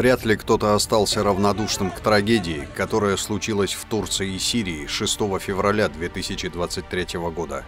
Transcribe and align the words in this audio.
Вряд 0.00 0.24
ли 0.24 0.34
кто-то 0.34 0.74
остался 0.74 1.22
равнодушным 1.22 1.90
к 1.90 2.00
трагедии, 2.00 2.66
которая 2.74 3.18
случилась 3.18 3.74
в 3.74 3.84
Турции 3.84 4.32
и 4.32 4.38
Сирии 4.38 4.86
6 4.86 5.14
февраля 5.38 5.90
2023 5.90 7.18
года. 7.28 7.66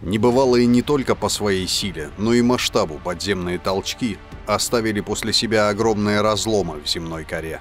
Небывалые 0.00 0.64
не 0.64 0.80
только 0.80 1.14
по 1.14 1.28
своей 1.28 1.66
силе, 1.68 2.08
но 2.16 2.32
и 2.32 2.40
масштабу 2.40 2.98
подземные 3.04 3.58
толчки 3.58 4.16
оставили 4.46 5.00
после 5.00 5.34
себя 5.34 5.68
огромные 5.68 6.22
разломы 6.22 6.80
в 6.80 6.88
земной 6.88 7.24
коре. 7.24 7.60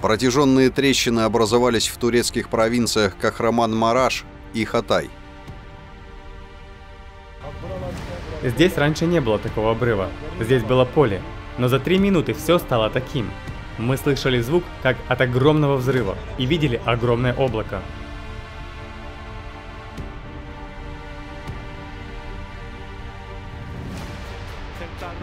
Протяженные 0.00 0.70
трещины 0.70 1.22
образовались 1.22 1.88
в 1.88 1.96
турецких 1.96 2.48
провинциях 2.48 3.16
Кахраман-Мараш 3.20 4.24
и 4.54 4.64
Хатай. 4.64 5.10
Здесь 8.44 8.76
раньше 8.76 9.04
не 9.06 9.20
было 9.20 9.40
такого 9.40 9.72
обрыва. 9.72 10.10
Здесь 10.38 10.62
было 10.62 10.84
поле. 10.84 11.20
Но 11.58 11.68
за 11.68 11.80
три 11.80 11.98
минуты 11.98 12.34
все 12.34 12.58
стало 12.58 12.88
таким. 12.88 13.30
Мы 13.78 13.96
слышали 13.96 14.40
звук, 14.40 14.64
как 14.82 14.96
от 15.08 15.20
огромного 15.20 15.76
взрыва, 15.76 16.16
и 16.38 16.46
видели 16.46 16.80
огромное 16.84 17.34
облако. 17.34 17.82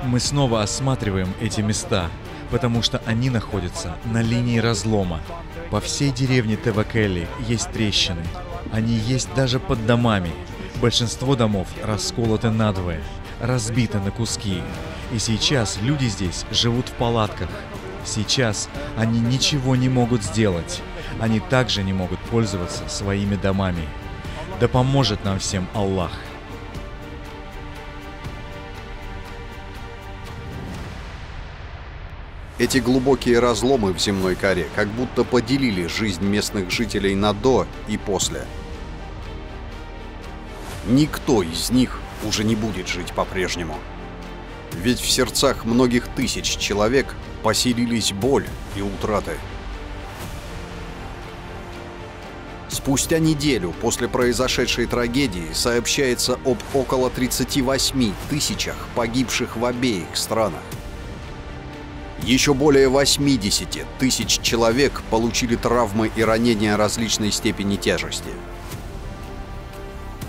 Мы 0.03 0.19
снова 0.19 0.61
осматриваем 0.61 1.33
эти 1.41 1.61
места, 1.61 2.09
потому 2.51 2.81
что 2.81 3.01
они 3.05 3.29
находятся 3.29 3.97
на 4.05 4.21
линии 4.21 4.59
разлома. 4.59 5.19
По 5.71 5.81
всей 5.81 6.11
деревне 6.11 6.57
Тевакелли 6.57 7.27
есть 7.47 7.71
трещины. 7.71 8.23
Они 8.71 8.93
есть 8.93 9.33
даже 9.35 9.59
под 9.59 9.85
домами. 9.85 10.31
Большинство 10.81 11.35
домов 11.35 11.67
расколоты 11.83 12.51
надвое, 12.51 13.01
разбиты 13.41 13.99
на 13.99 14.11
куски. 14.11 14.61
И 15.11 15.19
сейчас 15.19 15.77
люди 15.81 16.05
здесь 16.05 16.45
живут 16.51 16.89
в 16.89 16.93
палатках. 16.93 17.49
Сейчас 18.03 18.69
они 18.97 19.19
ничего 19.19 19.75
не 19.75 19.89
могут 19.89 20.23
сделать. 20.23 20.81
Они 21.19 21.39
также 21.39 21.83
не 21.83 21.93
могут 21.93 22.19
пользоваться 22.19 22.87
своими 22.89 23.35
домами. 23.35 23.87
Да 24.59 24.67
поможет 24.67 25.23
нам 25.23 25.39
всем 25.39 25.67
Аллах. 25.73 26.11
Эти 32.57 32.77
глубокие 32.77 33.39
разломы 33.39 33.91
в 33.91 33.99
земной 33.99 34.35
коре 34.35 34.67
как 34.75 34.87
будто 34.87 35.25
поделили 35.25 35.87
жизнь 35.87 36.23
местных 36.23 36.71
жителей 36.71 37.13
на 37.13 37.33
«до» 37.33 37.67
и 37.89 37.97
«после». 37.97 38.45
Никто 40.87 41.43
из 41.43 41.69
них 41.71 41.99
уже 42.23 42.45
не 42.45 42.55
будет 42.55 42.87
жить 42.87 43.11
по-прежнему. 43.11 43.75
Ведь 44.81 44.99
в 44.99 45.09
сердцах 45.09 45.65
многих 45.65 46.07
тысяч 46.15 46.57
человек 46.57 47.15
поселились 47.43 48.11
боль 48.11 48.45
и 48.75 48.81
утраты. 48.81 49.37
Спустя 52.69 53.19
неделю 53.19 53.73
после 53.81 54.07
произошедшей 54.07 54.85
трагедии 54.85 55.53
сообщается 55.53 56.37
об 56.45 56.57
около 56.73 57.09
38 57.09 58.13
тысячах 58.29 58.75
погибших 58.95 59.55
в 59.55 59.65
обеих 59.65 60.07
странах. 60.13 60.61
Еще 62.21 62.53
более 62.53 62.89
80 62.89 63.85
тысяч 63.97 64.39
человек 64.41 65.01
получили 65.09 65.55
травмы 65.55 66.11
и 66.15 66.23
ранения 66.23 66.75
различной 66.75 67.31
степени 67.31 67.75
тяжести. 67.75 68.29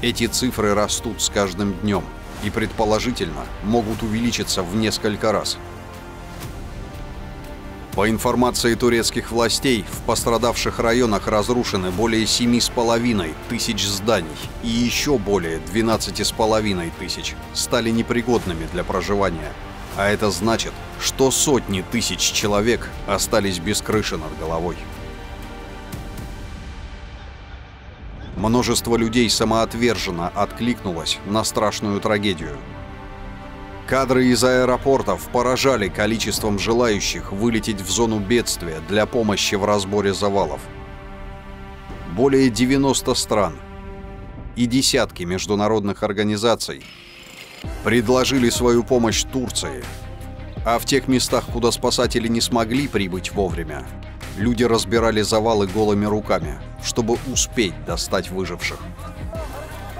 Эти 0.02 0.26
цифры 0.26 0.74
растут 0.74 1.22
с 1.22 1.30
каждым 1.30 1.72
днем 1.80 2.04
и, 2.42 2.50
предположительно, 2.50 3.46
могут 3.62 4.02
увеличиться 4.02 4.62
в 4.62 4.76
несколько 4.76 5.32
раз. 5.32 5.58
По 7.94 8.10
информации 8.10 8.74
турецких 8.74 9.30
властей, 9.30 9.84
в 9.90 10.02
пострадавших 10.02 10.78
районах 10.80 11.28
разрушены 11.28 11.90
более 11.90 12.24
7,5 12.24 13.34
тысяч 13.48 13.86
зданий 13.86 14.28
и 14.62 14.68
еще 14.68 15.16
более 15.16 15.58
12,5 15.72 16.92
тысяч 16.98 17.34
стали 17.54 17.90
непригодными 17.90 18.68
для 18.72 18.84
проживания– 18.84 19.52
а 19.96 20.08
это 20.08 20.30
значит, 20.30 20.72
что 21.00 21.30
сотни 21.30 21.82
тысяч 21.90 22.20
человек 22.20 22.90
остались 23.06 23.58
без 23.58 23.80
крыши 23.80 24.18
над 24.18 24.38
головой. 24.38 24.76
Множество 28.46 28.94
людей 28.94 29.28
самоотверженно 29.28 30.28
откликнулось 30.28 31.18
на 31.26 31.42
страшную 31.42 32.00
трагедию. 32.00 32.56
Кадры 33.88 34.26
из 34.26 34.44
аэропортов 34.44 35.28
поражали 35.32 35.88
количеством 35.88 36.56
желающих 36.56 37.32
вылететь 37.32 37.80
в 37.80 37.90
зону 37.90 38.20
бедствия 38.20 38.78
для 38.88 39.04
помощи 39.06 39.56
в 39.56 39.64
разборе 39.64 40.14
завалов. 40.14 40.60
Более 42.14 42.48
90 42.48 43.14
стран 43.14 43.56
и 44.54 44.66
десятки 44.66 45.24
международных 45.24 46.04
организаций 46.04 46.84
предложили 47.82 48.48
свою 48.50 48.84
помощь 48.84 49.24
Турции. 49.24 49.84
А 50.64 50.78
в 50.78 50.84
тех 50.84 51.08
местах, 51.08 51.46
куда 51.52 51.72
спасатели 51.72 52.28
не 52.28 52.40
смогли 52.40 52.86
прибыть 52.86 53.32
вовремя, 53.32 53.84
люди 54.36 54.64
разбирали 54.64 55.22
завалы 55.22 55.66
голыми 55.66 56.04
руками, 56.04 56.58
чтобы 56.84 57.18
успеть 57.32 57.74
достать 57.84 58.30
выживших. 58.30 58.78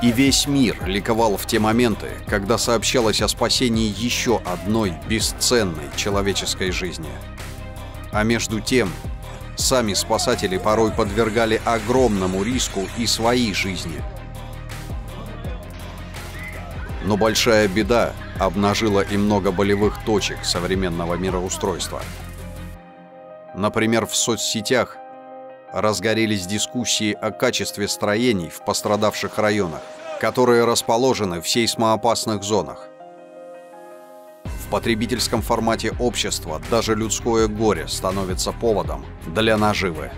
И 0.03 0.13
весь 0.13 0.47
мир 0.47 0.77
ликовал 0.87 1.37
в 1.37 1.47
те 1.47 1.59
моменты, 1.59 2.09
когда 2.27 2.59
сообщалось 2.59 3.23
о 3.23 3.29
спасении 3.29 3.93
еще 3.97 4.41
одной 4.45 4.95
бесценной 5.09 5.89
человеческой 5.97 6.71
жизни. 6.71 7.09
А 8.13 8.23
между 8.23 8.61
тем, 8.61 8.91
сами 9.57 9.95
спасатели 9.95 10.59
порой 10.59 10.93
подвергали 10.93 11.61
огромному 11.65 12.43
риску 12.43 12.89
и 12.99 13.07
свои 13.07 13.53
жизни– 13.53 14.03
но 17.07 17.17
большая 17.17 17.69
беда 17.69 18.13
обнажила 18.39 19.01
и 19.01 19.17
много 19.17 19.53
болевых 19.53 20.05
точек 20.05 20.45
современного 20.45 21.15
мироустройства. 21.15 22.03
Например, 23.57 24.07
в 24.07 24.15
соцсетях 24.15 24.97
разгорелись 25.73 26.47
дискуссии 26.47 27.13
о 27.13 27.31
качестве 27.31 27.89
строений 27.89 28.49
в 28.49 28.65
пострадавших 28.65 29.39
районах, 29.39 29.81
которые 30.21 30.65
расположены 30.65 31.41
в 31.41 31.49
сейсмоопасных 31.49 32.43
зонах. 32.43 32.89
В 34.45 34.71
потребительском 34.71 35.43
формате 35.43 35.93
общества 35.99 36.61
даже 36.71 36.95
людское 36.95 37.49
горе 37.49 37.89
становится 37.89 38.53
поводом 38.53 39.05
для 39.27 39.57
наживы. 39.57 40.11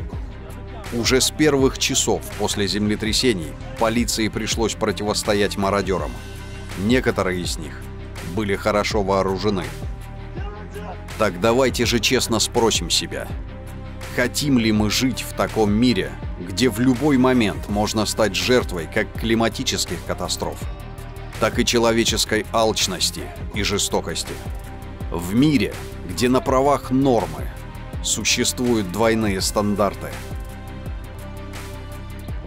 Уже 0.93 1.21
с 1.21 1.31
первых 1.31 1.79
часов 1.79 2.23
после 2.39 2.67
землетрясений 2.67 3.53
полиции 3.79 4.29
пришлось 4.29 4.75
противостоять 4.75 5.57
мародерам– 5.57 6.13
Некоторые 6.79 7.43
из 7.43 7.59
них 7.59 7.81
были 8.37 8.55
хорошо 8.55 9.03
вооружены. 9.03 9.65
Так 11.19 11.41
давайте 11.41 11.85
же 11.85 11.99
честно 11.99 12.39
спросим 12.39 12.91
себя, 12.91 13.27
хотим 14.15 14.59
ли 14.59 14.71
мы 14.71 14.89
жить 14.89 15.23
в 15.29 15.33
таком 15.33 15.73
мире, 15.73 16.13
где 16.39 16.71
в 16.71 16.79
любой 16.79 17.19
момент 17.19 17.69
можно 17.69 18.07
стать 18.07 18.37
жертвой 18.37 18.89
как 18.93 19.13
климатических 19.13 19.99
катастроф, 20.07 20.59
так 21.41 21.59
и 21.59 21.65
человеческой 21.65 22.47
алчности 22.53 23.23
и 23.53 23.65
жестокости. 23.65 24.33
В 25.11 25.35
мире, 25.35 25.75
где 26.09 26.29
на 26.29 26.41
правах 26.41 26.91
нормы 26.91 27.49
существуют 28.05 28.93
двойные 28.93 29.41
стандарты– 29.41 30.09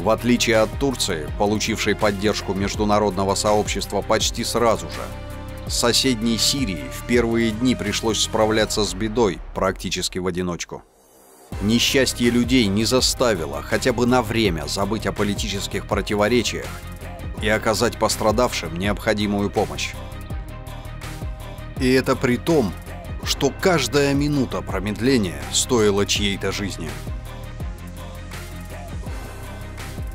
в 0.02 0.10
отличие 0.10 0.58
от 0.58 0.72
Турции, 0.80 1.28
получившей 1.38 1.96
поддержку 1.96 2.56
международного 2.56 3.36
сообщества 3.36 4.02
почти 4.02 4.44
сразу 4.44 4.88
же, 4.88 5.31
соседней 5.72 6.38
Сирии 6.38 6.84
в 6.92 7.06
первые 7.08 7.52
дни 7.52 7.76
пришлось 7.76 8.22
справляться 8.22 8.84
с 8.84 8.94
бедой 8.94 9.40
практически 9.56 10.20
в 10.20 10.28
одиночку. 10.28 10.84
Несчастье 11.62 12.30
людей 12.30 12.68
не 12.68 12.86
заставило 12.86 13.62
хотя 13.62 13.94
бы 13.94 14.06
на 14.06 14.22
время 14.22 14.68
забыть 14.68 15.06
о 15.06 15.12
политических 15.12 15.88
противоречиях 15.88 16.68
и 17.42 17.48
оказать 17.50 17.98
пострадавшим 17.98 18.78
необходимую 18.78 19.50
помощь. 19.50 19.94
И 21.80 21.92
это 21.92 22.16
при 22.16 22.38
том, 22.38 22.74
что 23.24 23.52
каждая 23.62 24.14
минута 24.14 24.62
промедления 24.62 25.42
стоила 25.52 26.06
чьей-то 26.06 26.52
жизни– 26.52 26.90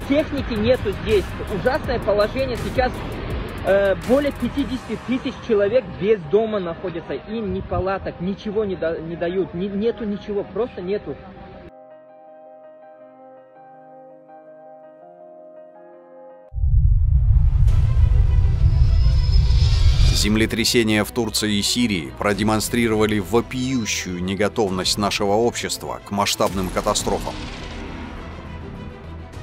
Техники 0.08 0.54
нету 0.54 0.92
здесь. 1.02 1.24
Ужасное 1.52 1.98
положение. 1.98 2.56
Сейчас 2.58 2.92
более 4.08 4.32
50 4.32 4.80
тысяч 5.08 5.34
человек 5.48 5.84
без 6.00 6.20
дома 6.30 6.60
находятся. 6.60 7.14
Им 7.14 7.52
ни 7.52 7.60
палаток, 7.60 8.20
ничего 8.20 8.64
не, 8.64 8.76
да, 8.76 8.96
не 8.96 9.16
дают. 9.16 9.54
Ни, 9.54 9.66
нету 9.66 10.04
ничего, 10.04 10.44
просто 10.44 10.80
нету. 10.80 11.16
Землетрясения 20.14 21.04
в 21.04 21.10
Турции 21.10 21.56
и 21.56 21.62
Сирии 21.62 22.12
продемонстрировали 22.18 23.18
вопиющую 23.18 24.22
неготовность 24.22 24.96
нашего 24.96 25.32
общества 25.32 26.00
к 26.04 26.10
масштабным 26.10 26.68
катастрофам. 26.68 27.34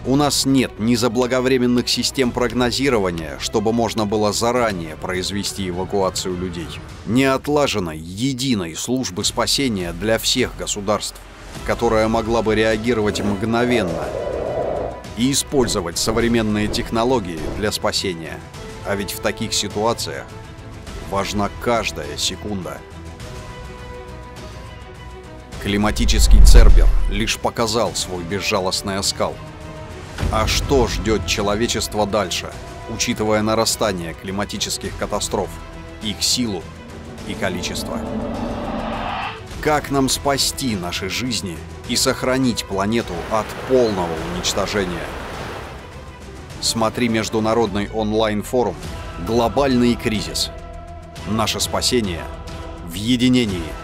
У 0.05 0.17
нас 0.17 0.45
нет 0.45 0.79
ни 0.79 0.95
заблаговременных 0.95 1.87
систем 1.87 2.31
прогнозирования, 2.31 3.37
чтобы 3.39 3.71
можно 3.71 4.05
было 4.05 4.33
заранее 4.33 4.97
произвести 4.97 5.69
эвакуацию 5.69 6.37
людей, 6.37 6.67
ни 7.05 7.23
отлаженной 7.23 7.97
единой 7.97 8.75
службы 8.75 9.23
спасения 9.23 9.93
для 9.93 10.19
всех 10.19 10.57
государств, 10.57 11.15
которая 11.65 12.09
могла 12.09 12.41
бы 12.41 12.53
реагировать 12.53 13.21
мгновенно 13.21 14.03
и 15.15 15.31
использовать 15.31 15.97
современные 15.97 16.67
технологии 16.67 17.39
для 17.57 17.71
спасения. 17.71 18.41
А 18.85 18.95
ведь 18.95 19.13
в 19.13 19.19
таких 19.19 19.53
ситуациях 19.53 20.25
важна 21.09 21.49
каждая 21.61 22.17
секунда. 22.17 22.77
Климатический 25.61 26.43
Цербер 26.43 26.89
лишь 27.09 27.37
показал 27.37 27.95
свой 27.95 28.21
безжалостный 28.25 28.97
оскал– 28.97 29.33
а 30.31 30.47
что 30.47 30.87
ждет 30.87 31.25
человечество 31.25 32.05
дальше, 32.05 32.51
учитывая 32.89 33.41
нарастание 33.41 34.13
климатических 34.13 34.95
катастроф, 34.97 35.49
их 36.01 36.21
силу 36.21 36.63
и 37.27 37.33
количество? 37.33 37.99
Как 39.61 39.91
нам 39.91 40.09
спасти 40.09 40.75
наши 40.75 41.09
жизни 41.09 41.57
и 41.87 41.95
сохранить 41.95 42.65
планету 42.65 43.13
от 43.31 43.45
полного 43.69 44.11
уничтожения? 44.33 45.07
Смотри 46.59 47.09
международный 47.09 47.89
онлайн-форум 47.89 48.75
«Глобальный 49.25 49.95
кризис». 49.95 50.49
Наше 51.27 51.59
спасение 51.59 52.23
в 52.87 52.93
единении– 52.93 53.63